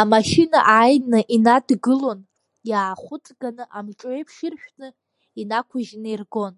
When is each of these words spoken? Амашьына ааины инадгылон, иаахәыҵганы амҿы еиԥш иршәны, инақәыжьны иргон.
Амашьына 0.00 0.58
ааины 0.74 1.20
инадгылон, 1.34 2.20
иаахәыҵганы 2.70 3.64
амҿы 3.78 4.08
еиԥш 4.14 4.36
иршәны, 4.46 4.88
инақәыжьны 5.40 6.08
иргон. 6.14 6.54